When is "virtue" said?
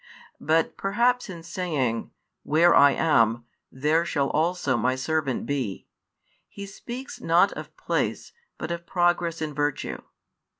9.53-10.01